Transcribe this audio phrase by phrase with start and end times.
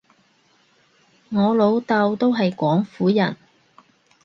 [1.29, 3.37] 我老豆都係廣府人